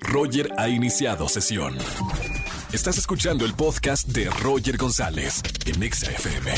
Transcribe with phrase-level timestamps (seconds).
[0.00, 1.76] Roger ha iniciado sesión.
[2.72, 6.52] Estás escuchando el podcast de Roger González en Exa FM.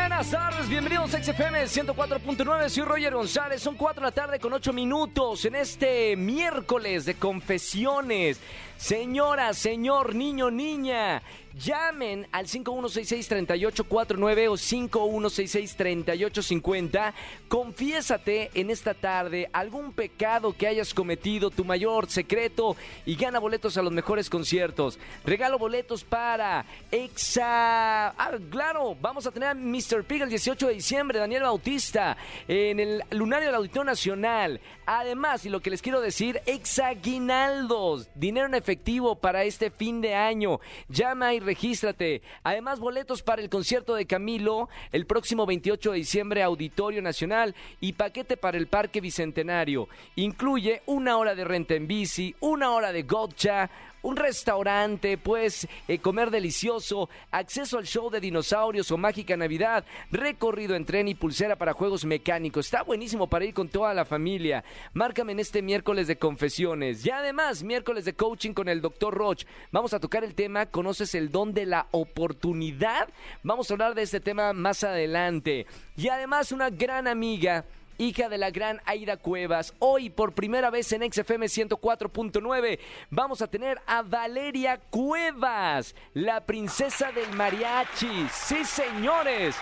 [0.00, 4.52] Buenas tardes, bienvenidos a XFM 104.9, soy Roger González, son 4 de la tarde con
[4.52, 8.40] 8 minutos en este miércoles de confesiones.
[8.78, 11.22] Señora, señor, niño, niña,
[11.56, 17.12] llamen al 5166-3849 o 5166-3850.
[17.48, 23.78] Confiésate en esta tarde algún pecado que hayas cometido, tu mayor secreto, y gana boletos
[23.78, 24.98] a los mejores conciertos.
[25.24, 28.08] Regalo boletos para Exa.
[28.08, 30.02] Ah, claro, vamos a tener a Mr.
[30.04, 34.60] Pig el 18 de diciembre, Daniel Bautista, en el Lunario del Auditorio Nacional.
[34.84, 40.16] Además, y lo que les quiero decir, Exaguinaldos, dinero en efectivo para este fin de
[40.16, 40.58] año.
[40.88, 42.20] Llama y regístrate.
[42.42, 47.92] Además, boletos para el concierto de Camilo el próximo 28 de diciembre, Auditorio Nacional y
[47.92, 49.88] paquete para el Parque Bicentenario.
[50.16, 53.70] Incluye una hora de renta en bici, una hora de gotcha,
[54.02, 60.74] un restaurante, pues eh, comer delicioso, acceso al show de dinosaurios o mágica Navidad, recorrido
[60.74, 62.66] en tren y pulsera para juegos mecánicos.
[62.66, 64.64] Está buenísimo para ir con toda la familia.
[64.94, 67.04] Márcame en este miércoles de confesiones.
[67.04, 69.44] Y además, miércoles de coaching con el doctor Roch.
[69.72, 73.08] Vamos a tocar el tema, ¿conoces el don de la oportunidad?
[73.42, 75.66] Vamos a hablar de este tema más adelante.
[75.96, 77.64] Y además, una gran amiga
[77.98, 79.74] hija de la gran Aida Cuevas.
[79.78, 82.78] Hoy, por primera vez en XFM 104.9,
[83.10, 88.28] vamos a tener a Valeria Cuevas, la princesa del mariachi.
[88.32, 89.56] Sí, señores.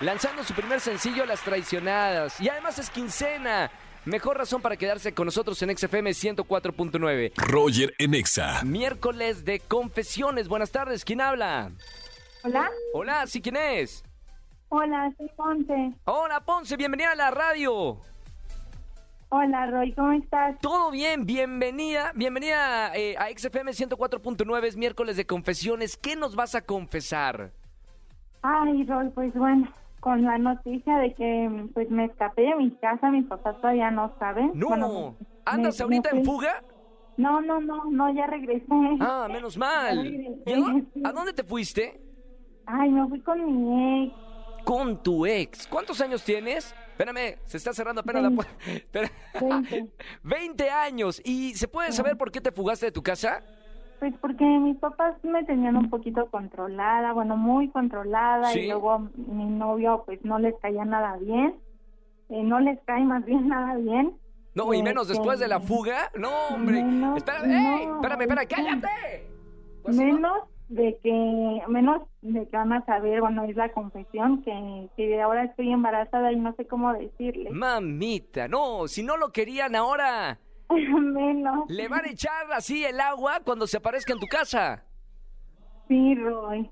[0.00, 2.40] Lanzando su primer sencillo, Las Traicionadas.
[2.40, 3.70] Y además es quincena.
[4.04, 7.32] Mejor razón para quedarse con nosotros en XFM 104.9.
[7.36, 8.62] Roger en Exa.
[8.64, 10.48] Miércoles de confesiones.
[10.48, 11.72] Buenas tardes, ¿quién habla?
[12.42, 12.70] Hola.
[12.94, 14.04] Hola, ¿sí quién es?
[14.70, 15.92] Hola, soy Ponce.
[16.04, 17.98] Hola, Ponce, bienvenida a la radio.
[19.30, 20.58] Hola, Roy, ¿cómo estás?
[20.60, 25.96] Todo bien, bienvenida, bienvenida eh, a XFM 104.9, es miércoles de confesiones.
[25.96, 27.52] ¿Qué nos vas a confesar?
[28.42, 29.68] Ay, Roy, pues bueno,
[30.00, 34.14] con la noticia de que pues me escapé de mi casa, mis papás todavía no
[34.18, 34.52] saben.
[34.54, 36.62] No, Bueno, ¿andas me- ahorita me en fuga?
[37.18, 38.66] No, no, no, no, ya regresé.
[39.00, 40.06] Ah, menos mal.
[40.46, 40.52] ¿Y
[41.04, 42.00] a, a dónde te fuiste?
[42.64, 44.14] Ay, me fui con mi ex.
[44.64, 45.66] Con tu ex.
[45.66, 46.74] ¿Cuántos años tienes?
[46.90, 48.44] Espérame, se está cerrando apenas la Veinte.
[48.44, 48.70] puerta.
[48.72, 49.10] Espera.
[49.40, 49.92] Veinte.
[50.22, 51.22] 20 años.
[51.24, 53.42] ¿Y se puede saber por qué te fugaste de tu casa?
[54.00, 58.60] Pues porque mis papás me tenían un poquito controlada, bueno, muy controlada, Sí.
[58.60, 61.56] y luego mi novio pues no les caía nada bien,
[62.28, 64.16] eh, no les cae más bien nada bien.
[64.54, 66.10] No, y menos Este, después de la fuga.
[66.16, 66.78] No, hombre.
[67.16, 67.86] Espérame, ¡ey!
[67.86, 69.26] no, espérame, espérame, cállate.
[69.82, 70.02] Pues, no.
[70.04, 75.20] menos de que menos de que van a saber bueno es la confesión que, que
[75.20, 80.38] ahora estoy embarazada y no sé cómo decirle Mamita, no, si no lo querían ahora,
[80.68, 84.84] menos le van a echar así el agua cuando se aparezca en tu casa.
[85.88, 86.70] sí Roy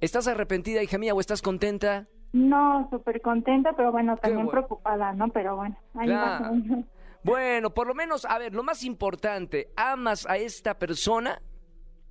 [0.00, 2.06] ¿Estás arrepentida, hija mía, o estás contenta?
[2.32, 4.50] no súper contenta pero bueno también bueno.
[4.52, 6.54] preocupada no pero bueno ahí Claro.
[6.54, 6.84] menos.
[7.24, 11.40] Bueno, por lo menos, a ver, lo más importante, ¿amas a esta persona?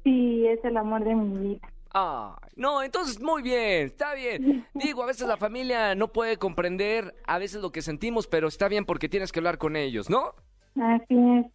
[0.04, 4.66] Sí es el amor de mi vida Ay, no, entonces muy bien, está bien.
[4.74, 8.70] Digo, a veces la familia no puede comprender a veces lo que sentimos, pero está
[8.70, 10.34] bien porque tienes que hablar con ellos, ¿no?
[10.82, 11.46] así es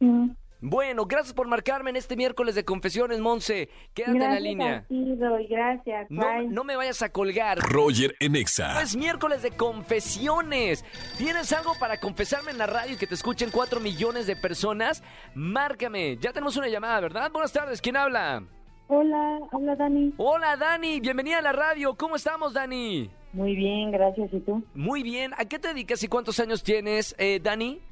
[0.00, 0.32] sí.
[0.66, 3.68] Bueno, gracias por marcarme en este miércoles de confesiones, Monse.
[3.92, 4.86] Quédate en la línea.
[4.88, 7.58] Roy, gracias No, no me vayas a colgar.
[7.58, 8.80] Roger en Exa.
[8.80, 10.82] Es miércoles de confesiones.
[11.18, 15.02] ¿Tienes algo para confesarme en la radio y que te escuchen cuatro millones de personas?
[15.34, 16.16] Márcame.
[16.16, 17.30] Ya tenemos una llamada, ¿verdad?
[17.30, 17.82] Buenas tardes.
[17.82, 18.42] ¿Quién habla?
[18.86, 20.98] hola hola Dani Hola, Dani.
[20.98, 21.94] Bienvenida a la radio.
[21.94, 23.10] ¿Cómo estamos, Dani?
[23.34, 25.32] muy bien gracias y tú Muy bien.
[25.36, 27.82] ¿A qué te dedicas y cuántos años tienes, eh, Dani?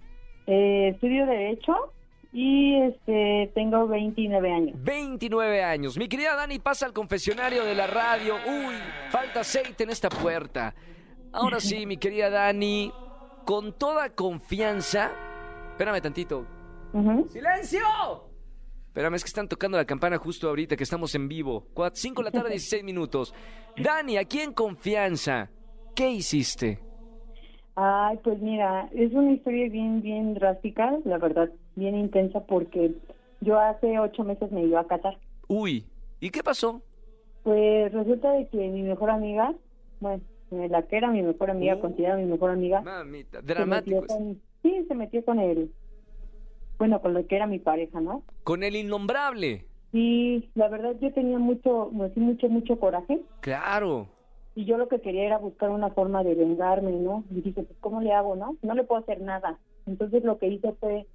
[0.46, 1.92] Eh, estudio Derecho
[2.32, 4.82] y este tengo 29 años.
[4.82, 5.98] 29 años.
[5.98, 8.36] Mi querida Dani pasa al confesionario de la radio.
[8.46, 8.74] Uy,
[9.10, 10.74] falta aceite en esta puerta.
[11.32, 12.92] Ahora sí, mi querida Dani,
[13.44, 15.10] con toda confianza.
[15.70, 16.46] Espérame tantito.
[16.92, 17.28] Ujú.
[17.28, 17.80] ¡Silencio!
[18.88, 21.66] Espérame, es que están tocando la campana justo ahorita que estamos en vivo.
[21.92, 23.34] 5 de la tarde, 16 minutos.
[23.76, 25.50] Dani, aquí en confianza,
[25.94, 26.78] ¿qué hiciste?
[27.74, 32.92] Ay, pues mira, es una historia bien, bien drástica, la verdad, bien intensa porque
[33.40, 35.18] yo hace ocho meses me iba a Qatar.
[35.48, 35.84] Uy,
[36.20, 36.80] ¿y qué pasó?
[37.42, 39.54] Pues resulta de que mi mejor amiga,
[40.00, 40.22] bueno,
[40.52, 41.80] eh, la que era mi mejor amiga, Uh.
[41.80, 44.06] considera mi mejor amiga, Mamita, se dramático.
[44.06, 45.72] con, sí, se metió con él,
[46.78, 48.22] bueno, con lo que era mi pareja, ¿no?
[48.44, 49.64] Con el innombrable.
[49.92, 54.06] Y la verdad yo tenía mucho, mucho, mucho, mucho coraje Claro.
[54.54, 57.24] y yo lo que quería era buscar una forma de vengarme, ¿no?
[57.30, 58.56] Y dije, pues, ¿cómo le hago, no?
[58.62, 59.58] No le puedo hacer nada.
[59.86, 61.06] Entonces lo que hice fue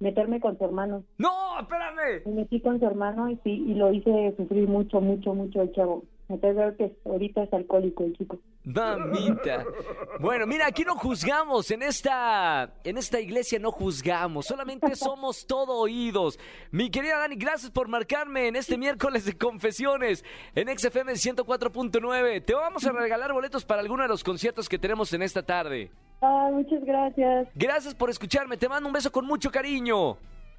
[0.00, 1.04] meterme con su hermano.
[1.18, 2.22] ¡No, espérame!
[2.26, 5.72] Me metí con su hermano y sí, y lo hice sufrir mucho, mucho, mucho el
[5.72, 6.02] chavo.
[6.28, 8.38] Veo que ahorita es alcohólico el chico.
[8.64, 9.64] Mamita.
[10.18, 15.78] Bueno, mira, aquí no juzgamos, en esta, en esta iglesia no juzgamos, solamente somos todo
[15.78, 16.40] oídos.
[16.72, 20.24] Mi querida Dani, gracias por marcarme en este miércoles de confesiones
[20.56, 22.44] en XFM 104.9.
[22.44, 25.92] Te vamos a regalar boletos para alguno de los conciertos que tenemos en esta tarde.
[26.20, 27.48] Ay, muchas gracias.
[27.54, 30.16] Gracias por escucharme, te mando un beso con mucho cariño.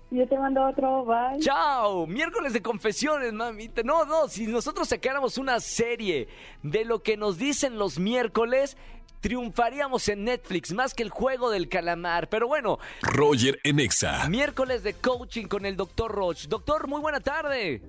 [0.09, 1.39] Yo te mando otro, bye.
[1.39, 3.81] Chao, miércoles de confesiones, mamita.
[3.83, 6.29] No, no, si nosotros sacáramos una serie
[6.63, 8.77] de lo que nos dicen los miércoles,
[9.19, 12.29] triunfaríamos en Netflix más que el juego del calamar.
[12.29, 14.29] Pero bueno, Roger en Exa.
[14.29, 16.45] miércoles de coaching con el doctor Roch.
[16.47, 17.81] Doctor, muy buena tarde.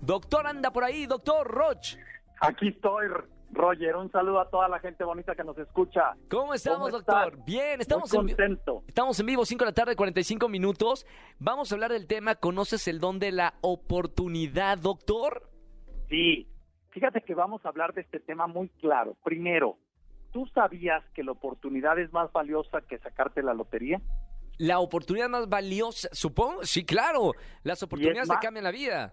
[0.00, 1.96] Doctor, anda por ahí, doctor Roch.
[2.40, 3.06] Aquí estoy,
[3.54, 3.96] Roger.
[3.96, 6.14] Un saludo a toda la gente bonita que nos escucha.
[6.28, 7.44] ¿Cómo estamos, ¿Cómo doctor?
[7.44, 8.82] Bien, estamos Muy en contento.
[8.86, 11.06] Estamos en vivo, 5 de la tarde, 45 minutos.
[11.38, 15.48] Vamos a hablar del tema, ¿conoces el don de la oportunidad, doctor?
[16.08, 16.48] Sí,
[16.90, 19.16] fíjate que vamos a hablar de este tema muy claro.
[19.24, 19.78] Primero,
[20.32, 24.00] ¿tú sabías que la oportunidad es más valiosa que sacarte la lotería?
[24.58, 27.32] La oportunidad más valiosa, supongo, sí, claro.
[27.62, 29.12] Las oportunidades te cambian la vida.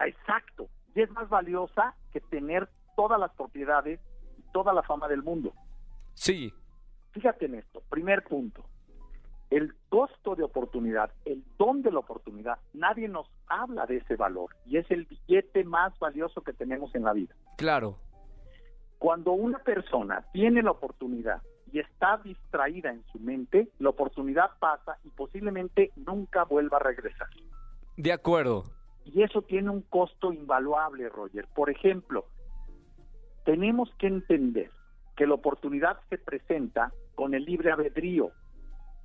[0.00, 0.68] Exacto.
[0.94, 2.68] Y es más valiosa que tener
[3.00, 3.98] todas las propiedades
[4.36, 5.54] y toda la fama del mundo.
[6.12, 6.52] Sí,
[7.12, 7.82] Fíjate en esto.
[7.88, 8.62] Primer punto.
[9.48, 14.54] El costo de oportunidad, el don de la oportunidad, nadie nos habla de ese valor
[14.66, 17.34] y es el billete más valioso que tenemos en la vida.
[17.56, 17.96] claro.
[18.98, 21.40] Cuando una persona tiene la oportunidad
[21.72, 27.28] y está distraída en su mente, la oportunidad pasa y posiblemente nunca vuelva a regresar.
[27.96, 28.64] De acuerdo.
[29.06, 31.48] Y eso tiene un costo invaluable, Roger.
[31.54, 32.26] Por ejemplo,
[33.50, 34.70] tenemos que entender
[35.16, 38.30] que la oportunidad se presenta con el libre albedrío,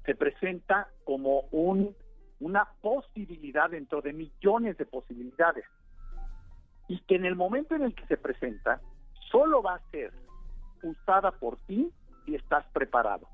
[0.06, 1.96] se presenta como un,
[2.40, 5.66] una posibilidad dentro de millones de posibilidades.
[6.88, 8.80] Y que en el momento en el que se presenta,
[9.32, 10.14] solo va a ser
[10.84, 11.90] usada por ti
[12.24, 13.28] si estás preparado.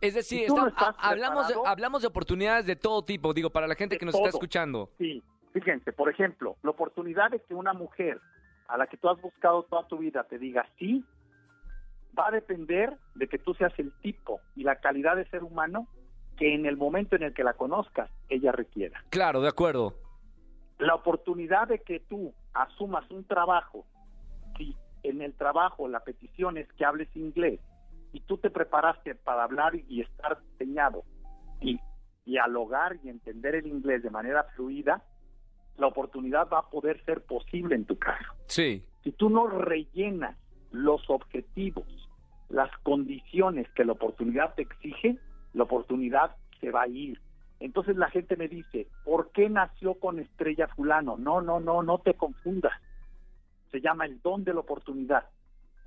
[0.00, 0.68] Es decir, Si no
[0.98, 4.14] hablamos, de, preparado- hablamos de oportunidades de todo tipo, digo, para la gente que nos
[4.14, 4.90] está escuchando.
[4.96, 8.20] Sí, fíjense, por ejemplo, la oportunidad de que una mujer
[8.68, 11.04] a la que tú has buscado toda tu vida te diga sí,
[12.18, 15.88] va a depender de que tú seas el tipo y la calidad de ser humano
[16.36, 19.02] que en el momento en el que la conozcas, ella requiera.
[19.10, 19.94] Claro, de acuerdo.
[20.78, 23.84] La oportunidad de que tú asumas un trabajo,
[24.56, 27.60] si en el trabajo la petición es que hables inglés
[28.12, 31.02] y tú te preparaste para hablar y estar diseñado
[31.60, 31.80] y
[32.24, 35.02] dialogar y entender el inglés de manera fluida,
[35.78, 38.32] la oportunidad va a poder ser posible en tu caso.
[38.46, 40.36] Sí, Si tú no rellenas
[40.72, 41.86] los objetivos,
[42.48, 45.18] las condiciones que la oportunidad te exige,
[45.54, 47.20] la oportunidad se va a ir.
[47.60, 51.16] Entonces la gente me dice, ¿por qué nació con estrella fulano?
[51.16, 52.72] No, no, no, no te confundas.
[53.70, 55.24] Se llama el don de la oportunidad.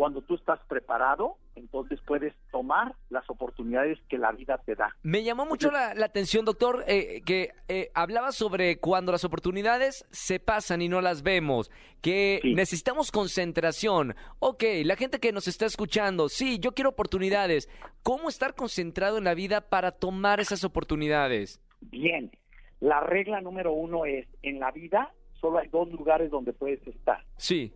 [0.02, 4.96] Cuando tú estás preparado, entonces puedes tomar las oportunidades que la vida te da.
[5.04, 10.04] Me llamó mucho la, la atención, doctor, eh, que eh, hablaba sobre cuando las oportunidades
[10.10, 11.70] se pasan y no las vemos,
[12.02, 12.56] que Sí.
[12.56, 14.16] necesitamos concentración.
[14.40, 17.70] Ok, la gente que nos está escuchando, sí, yo quiero oportunidades.
[18.02, 21.62] ¿Cómo estar concentrado en la vida para tomar esas oportunidades?
[21.80, 22.32] Bien,
[22.80, 27.24] la regla número uno es, en la vida solo hay dos lugares donde puedes estar,
[27.38, 27.72] Sí,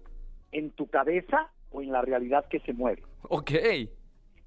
[0.52, 3.04] en tu cabeza o en la realidad que se mueve.
[3.24, 3.52] ok,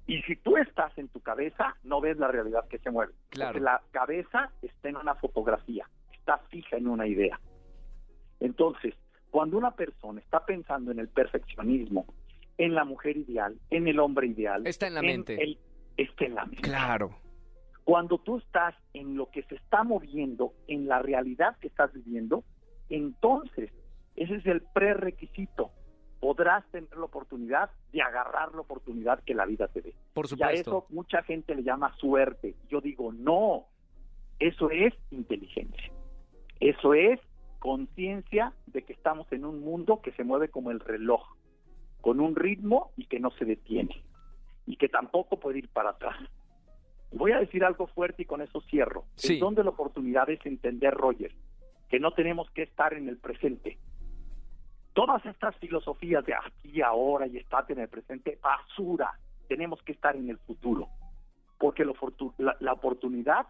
[0.07, 3.13] Y si tú estás en tu cabeza, no ves la realidad que se mueve.
[3.29, 3.51] Claro.
[3.53, 7.39] Porque la cabeza está en una fotografía, está fija en una idea.
[8.39, 8.95] Entonces,
[9.29, 12.05] cuando una persona está pensando en el perfeccionismo,
[12.57, 15.41] en la mujer ideal, en el hombre ideal, Está en la mente.
[15.41, 15.59] el-
[15.97, 16.61] está en la mente.
[16.61, 17.11] claro.
[17.83, 22.43] Cuando tú estás en lo que se está moviendo, en la realidad que estás viviendo,
[22.89, 23.71] entonces
[24.15, 25.71] ese es el prerequisito.
[26.19, 29.93] Podrás tener la oportunidad de agarrar la oportunidad que la vida te dé.
[30.13, 30.51] Por Y a supuesto.
[30.71, 32.55] eso mucha gente le llama suerte.
[32.69, 33.65] Yo digo, no,
[34.39, 35.91] eso es inteligencia.
[36.59, 37.19] Eso es
[37.59, 41.21] conciencia de que estamos en un mundo que se mueve como el reloj,
[42.01, 44.03] con un ritmo y que no se detiene,
[44.65, 46.17] y que tampoco puede ir para atrás.
[47.11, 49.05] Voy a decir algo fuerte y con eso cierro.
[49.15, 49.33] Sí.
[49.33, 51.33] El don de la oportunidad es entender, Roger,
[51.89, 53.77] que no tenemos que estar en el presente.
[54.99, 59.17] Todas estas filosofías de aquí, ahora y estate en el presente, basura.
[59.47, 60.89] Tenemos que estar en el futuro.
[61.57, 61.93] Porque lo
[62.37, 63.47] la, la oportunidad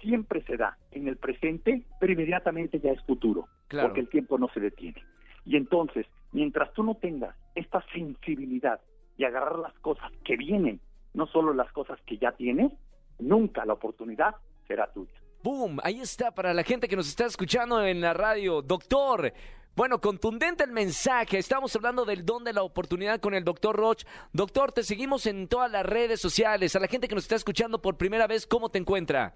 [0.00, 3.48] siempre se da en el presente, pero inmediatamente ya es futuro.
[3.66, 3.88] Claro.
[3.88, 5.02] Porque el tiempo no se detiene.
[5.44, 8.80] Y entonces, mientras tú no tengas esta sensibilidad
[9.16, 10.80] y agarrar las cosas que vienen,
[11.12, 12.70] no solo las cosas que ya tienes,
[13.18, 14.36] nunca la oportunidad
[14.68, 15.10] será tuya.
[15.42, 15.80] ¡Boom!
[15.82, 18.62] Ahí está para la gente que nos está escuchando en la radio.
[18.62, 19.32] Doctor,
[19.76, 21.38] bueno, contundente el mensaje.
[21.38, 24.04] Estamos hablando del don de la oportunidad con el doctor Roch.
[24.32, 26.76] Doctor, te seguimos en todas las redes sociales.
[26.76, 29.34] A la gente que nos está escuchando por primera vez, ¿cómo te encuentra?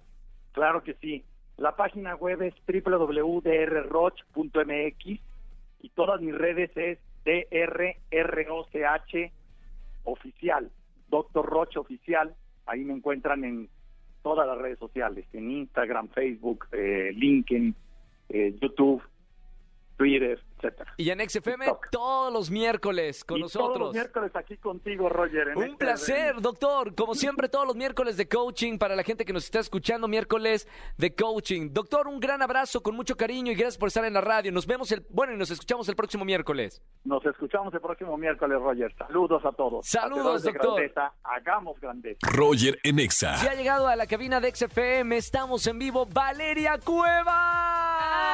[0.53, 1.25] Claro que sí.
[1.57, 5.21] La página web es www.drroch.mx
[5.81, 9.33] y todas mis redes es DRROCH
[10.05, 10.71] oficial,
[11.09, 12.35] Doctor Roch oficial.
[12.67, 13.69] Ahí me encuentran en
[14.23, 17.75] todas las redes sociales, en Instagram, Facebook, eh, LinkedIn,
[18.29, 19.03] eh, YouTube,
[19.99, 20.95] Twitter, etcétera.
[20.97, 23.69] Y en XFM todos los miércoles con nosotros.
[23.69, 25.57] Todos los miércoles aquí contigo, Roger.
[25.57, 26.95] Un placer, doctor.
[26.95, 30.69] Como siempre, todos los miércoles de coaching para la gente que nos está escuchando, miércoles
[30.97, 31.71] de coaching.
[31.73, 34.53] Doctor, un gran abrazo con mucho cariño y gracias por estar en la radio.
[34.53, 36.81] Nos vemos el, bueno, y nos escuchamos el próximo miércoles.
[37.05, 38.95] Nos escuchamos el próximo miércoles, Roger.
[38.97, 39.85] Saludos a todos.
[39.85, 40.81] Saludos, doctor.
[41.25, 42.21] hagamos grandeza.
[42.31, 43.37] Roger Enexa.
[43.39, 46.07] Si ha llegado a la cabina de XFM, estamos en vivo.
[46.07, 48.28] Valeria Cueva.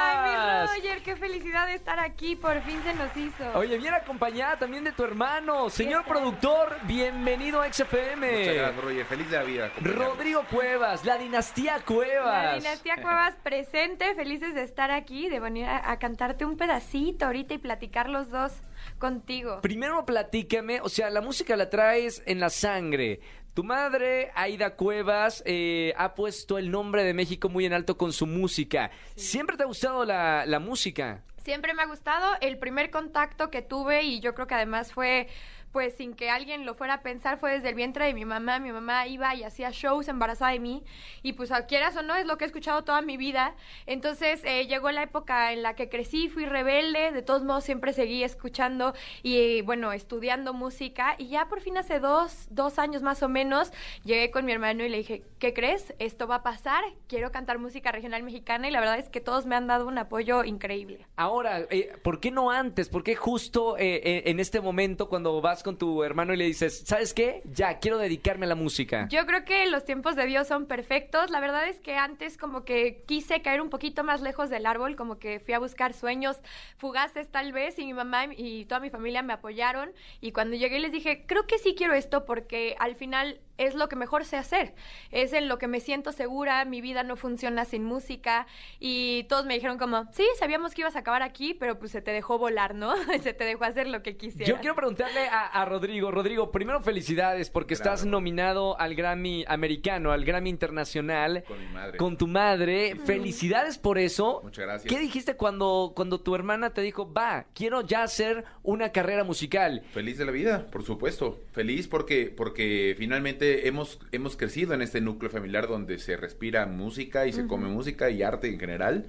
[0.45, 3.59] Mi Roger, qué felicidad de estar aquí, por fin se nos hizo.
[3.59, 8.31] Oye, bien acompañada también de tu hermano, señor productor, bienvenido a XFM.
[8.31, 9.73] Muchas gracias, Roger, feliz de la vida.
[9.81, 12.45] Rodrigo Cuevas, la dinastía Cuevas.
[12.45, 17.27] La dinastía Cuevas presente, felices de estar aquí, de venir a, a cantarte un pedacito
[17.27, 18.53] ahorita y platicar los dos
[18.99, 19.61] contigo.
[19.63, 23.21] Primero platícame, o sea, la música la traes en la sangre.
[23.55, 28.13] Tu madre, Aida Cuevas, eh, ha puesto el nombre de México muy en alto con
[28.13, 28.91] su música.
[29.15, 31.23] ¿Siempre te ha gustado la, la música?
[31.45, 32.35] Siempre me ha gustado.
[32.41, 35.29] El primer contacto que tuve, y yo creo que además fue
[35.75, 38.61] pues sin que alguien lo fuera a pensar, fue desde el vientre de mi mamá.
[38.61, 40.85] Mi mamá iba y hacía shows embarazada de mí
[41.21, 43.57] y pues quieras o no, es lo que he escuchado toda mi vida.
[43.87, 47.93] Entonces eh, llegó la época en la que crecí, fui rebelde, de todos modos siempre
[47.93, 53.25] seguí escuchando y bueno, estudiando música y ya por fin hace dos, dos años más
[53.25, 53.73] o menos
[54.05, 55.93] llegué con mi hermano y le dije, ¿qué crees?
[55.99, 59.45] Esto va a pasar, quiero cantar música regional mexicana y la verdad es que todos
[59.45, 61.05] me han dado un apoyo increíble.
[61.17, 62.89] Ahora, eh, ¿por qué no antes?
[62.89, 66.85] ¿Por qué justo eh, en este momento cuando vas con tu hermano y le dices,
[66.87, 67.43] ¿sabes qué?
[67.45, 69.09] Ya, quiero dedicarme a la música.
[69.11, 71.31] Yo creo que los tiempos de Dios son perfectos.
[71.31, 74.95] La verdad es que antes como que quise caer un poquito más lejos del árbol,
[74.95, 76.37] como que fui a buscar sueños
[76.77, 79.91] fugaces tal vez y mi mamá y toda mi familia me apoyaron
[80.21, 83.89] y cuando llegué les dije, creo que sí quiero esto porque al final es lo
[83.89, 84.75] que mejor sé hacer,
[85.11, 88.47] es en lo que me siento segura, mi vida no funciona sin música
[88.81, 92.03] y todos me dijeron como, sí, sabíamos que ibas a acabar aquí, pero pues se
[92.03, 92.95] te dejó volar, ¿no?
[93.23, 94.49] se te dejó hacer lo que quisieras.
[94.49, 100.25] Yo quiero preguntarle a, Rodrigo, Rodrigo, primero felicidades porque estás nominado al Grammy americano, al
[100.25, 101.45] Grammy internacional.
[101.47, 101.99] Con mi madre.
[101.99, 104.41] Con tu madre, felicidades por eso.
[104.43, 104.93] Muchas gracias.
[104.93, 109.83] ¿Qué dijiste cuando, cuando tu hermana te dijo, va, quiero ya hacer una carrera musical?
[109.93, 111.41] Feliz de la vida, por supuesto.
[111.53, 117.27] Feliz porque, porque finalmente hemos, hemos crecido en este núcleo familiar donde se respira música
[117.27, 119.07] y se come música y arte en general.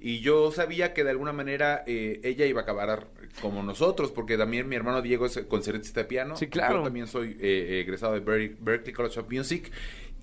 [0.00, 3.06] Y yo sabía que de alguna manera eh, ella iba a acabar
[3.40, 6.36] como nosotros, porque también mi hermano Diego es concertista de piano.
[6.36, 6.78] Sí, claro.
[6.78, 9.72] Yo también soy eh, egresado de Berkeley College of Music.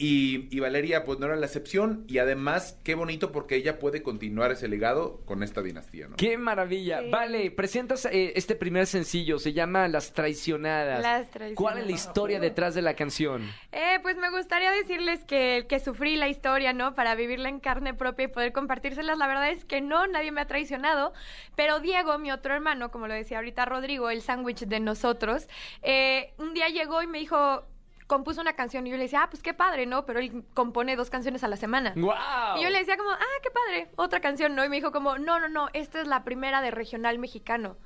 [0.03, 2.05] Y, Valeria, pues no era la excepción.
[2.07, 6.15] Y además, qué bonito porque ella puede continuar ese legado con esta dinastía, ¿no?
[6.15, 7.01] ¡Qué maravilla!
[7.11, 11.03] Vale, presentas eh, este primer sencillo, se llama Las Traicionadas.
[11.03, 11.55] Las Traicionadas.
[11.55, 13.47] ¿Cuál es la historia detrás de la canción?
[13.71, 16.95] Eh, pues me gustaría decirles que, que sufrí la historia, ¿no?
[16.95, 19.19] Para vivirla en carne propia y poder compartírselas.
[19.19, 21.13] La verdad es que no, nadie me ha traicionado.
[21.55, 25.47] Pero Diego, mi otro hermano, como lo decía ahorita Rodrigo, el sándwich de nosotros,
[25.83, 27.67] eh, un día llegó y me dijo,
[28.11, 30.05] compuso una canción y yo le decía, ah, pues qué padre, ¿no?
[30.05, 31.93] Pero él compone dos canciones a la semana.
[31.95, 32.57] ¡Wow!
[32.57, 34.65] Y yo le decía como, ah, qué padre, otra canción, ¿no?
[34.65, 37.77] Y me dijo como, no, no, no, esta es la primera de regional mexicano.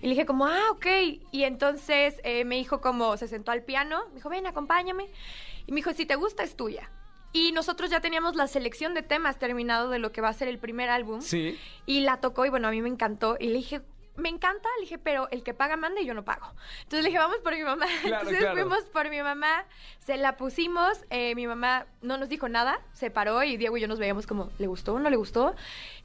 [0.00, 0.86] Y le dije como, ah, ok.
[1.30, 5.06] Y entonces eh, me dijo como, se sentó al piano, me dijo, ven, acompáñame.
[5.68, 6.90] Y me dijo, si te gusta, es tuya.
[7.32, 10.48] Y nosotros ya teníamos la selección de temas terminado de lo que va a ser
[10.48, 11.20] el primer álbum.
[11.20, 11.56] Sí.
[11.86, 13.36] Y la tocó y bueno, a mí me encantó.
[13.38, 13.82] Y le dije,
[14.18, 16.46] me encanta, le dije, pero el que paga manda y yo no pago.
[16.82, 17.86] Entonces le dije, vamos por mi mamá.
[18.04, 19.64] Entonces fuimos por mi mamá,
[20.00, 23.80] se la pusimos, eh, mi mamá no nos dijo nada, se paró y Diego y
[23.80, 25.54] yo nos veíamos como, ¿le gustó o no le gustó?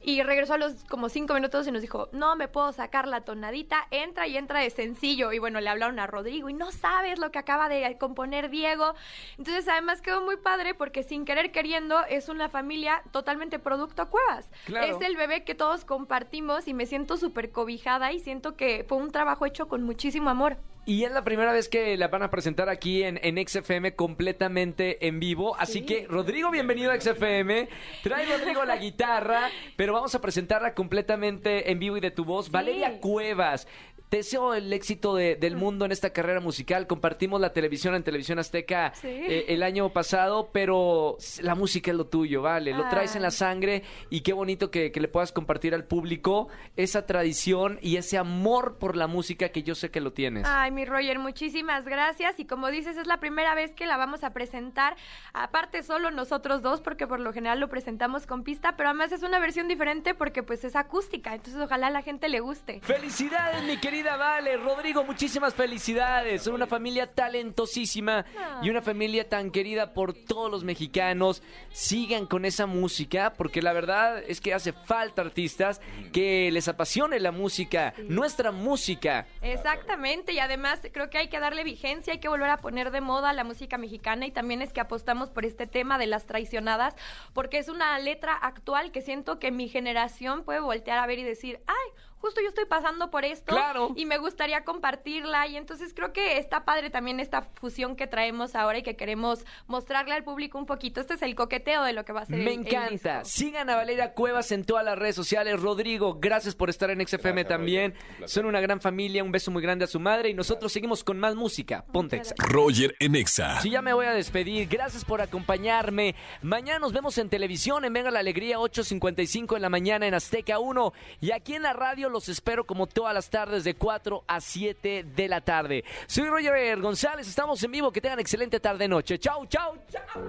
[0.00, 3.22] Y regresó a los como cinco minutos y nos dijo, no me puedo sacar la
[3.22, 5.32] tonadita, entra y entra de sencillo.
[5.32, 8.94] Y bueno, le hablaron a Rodrigo y no sabes lo que acaba de componer Diego.
[9.38, 14.50] Entonces además quedó muy padre porque sin querer queriendo es una familia totalmente producto Cuevas.
[14.68, 18.98] Es el bebé que todos compartimos y me siento súper cobijada y siento que fue
[18.98, 20.56] un trabajo hecho con muchísimo amor.
[20.86, 25.06] Y es la primera vez que la van a presentar aquí en, en XFM completamente
[25.06, 25.56] en vivo.
[25.56, 27.68] Así que, Rodrigo, bienvenido a XFM.
[28.02, 32.50] Trae Rodrigo la guitarra, pero vamos a presentarla completamente en vivo y de tu voz.
[32.50, 33.66] Valeria Cuevas.
[34.14, 36.86] Te deseo el éxito del mundo en esta carrera musical.
[36.86, 42.06] Compartimos la televisión en Televisión Azteca eh, el año pasado, pero la música es lo
[42.06, 42.72] tuyo, ¿vale?
[42.74, 46.46] Lo traes en la sangre y qué bonito que, que le puedas compartir al público
[46.76, 50.46] esa tradición y ese amor por la música que yo sé que lo tienes.
[50.46, 52.38] Ay, mi Roger, muchísimas gracias.
[52.38, 54.94] Y como dices, es la primera vez que la vamos a presentar.
[55.32, 59.24] Aparte, solo nosotros dos, porque por lo general lo presentamos con pista, pero además es
[59.24, 61.34] una versión diferente porque pues es acústica.
[61.34, 62.78] Entonces, ojalá a la gente le guste.
[62.80, 64.58] Felicidades, mi querida Vale.
[64.58, 66.42] Rodrigo, muchísimas felicidades.
[66.42, 68.26] Son una familia talentosísima
[68.62, 71.42] y una familia tan querida por todos los mexicanos.
[71.72, 75.80] Sigan con esa música, porque la verdad es que hace falta artistas
[76.12, 79.26] que les apasione la música, nuestra música.
[79.40, 83.00] Exactamente, y además creo que hay que darle vigencia, hay que volver a poner de
[83.00, 86.94] moda la música mexicana y también es que apostamos por este tema de las traicionadas,
[87.32, 91.24] porque es una letra actual que siento que mi generación puede voltear a ver y
[91.24, 93.54] decir, ay, justo yo estoy pasando por esto
[93.96, 98.54] y me gustaría compartirla y entonces creo que está padre también esta fusión que traemos
[98.54, 101.02] ahora y que queremos mostrarle al público un poquito.
[101.02, 102.38] Este es el coqueteo de lo que va a ser.
[102.38, 103.26] Me encanta.
[103.26, 105.60] Sigan a Valeria Cuevas en todas las redes sociales.
[105.60, 107.92] Rodrigo, gracias por estar en XFM también.
[108.24, 109.22] Son una gran familia.
[109.22, 111.84] Un beso muy grande a su madre y nosotros seguimos con más música.
[111.92, 113.60] Ponte Roger en Exa.
[113.60, 114.66] Sí, ya me voy a despedir.
[114.66, 116.14] Gracias por acompañarme.
[116.40, 120.58] Mañana nos vemos en televisión en Venga la Alegría 8.55 en la mañana en Azteca
[120.58, 124.40] 1 y aquí en la radio los espero como todas las tardes de 4 a
[124.40, 125.84] 7 de la tarde.
[126.06, 127.92] Soy Roger González, estamos en vivo.
[127.92, 129.18] Que tengan excelente tarde-noche.
[129.18, 130.22] Chau, chau, chau.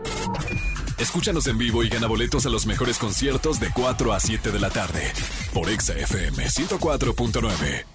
[0.98, 4.60] Escúchanos en vivo y gana boletos a los mejores conciertos de 4 a 7 de
[4.60, 5.14] la tarde
[5.54, 7.95] por Exa FM 104.9.